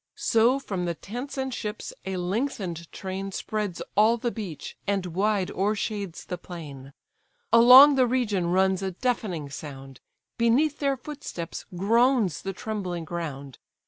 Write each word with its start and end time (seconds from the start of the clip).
So, 0.15 0.57
from 0.57 0.85
the 0.85 0.95
tents 0.95 1.37
and 1.37 1.53
ships, 1.53 1.93
a 2.05 2.17
lengthen'd 2.17 2.91
train 2.91 3.31
Spreads 3.31 3.83
all 3.95 4.17
the 4.17 4.31
beach, 4.31 4.75
and 4.87 5.05
wide 5.05 5.51
o'ershades 5.51 6.25
the 6.25 6.39
plain: 6.39 6.93
Along 7.53 7.93
the 7.93 8.07
region 8.07 8.47
runs 8.47 8.81
a 8.81 8.89
deafening 8.93 9.51
sound; 9.51 9.99
Beneath 10.39 10.79
their 10.79 10.97
footsteps 10.97 11.65
groans 11.75 12.41
the 12.41 12.51
trembling 12.51 13.05
ground. 13.05 13.59